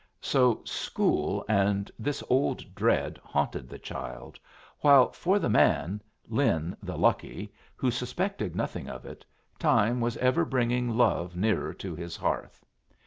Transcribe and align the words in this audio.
So 0.23 0.63
school 0.63 1.45
and 1.47 1.91
this 1.99 2.23
old 2.27 2.73
dread 2.73 3.19
haunted 3.23 3.69
the 3.69 3.77
child, 3.77 4.39
while 4.79 5.11
for 5.11 5.37
the 5.37 5.47
man, 5.47 6.01
Lin 6.27 6.75
the 6.81 6.97
lucky, 6.97 7.53
who 7.75 7.91
suspected 7.91 8.55
nothing 8.55 8.89
of 8.89 9.05
it, 9.05 9.23
time 9.59 10.01
was 10.01 10.17
ever 10.17 10.43
bringing 10.43 10.89
love 10.89 11.35
nearer 11.35 11.71
to 11.75 11.93
his 11.95 12.17
hearth. 12.17 12.65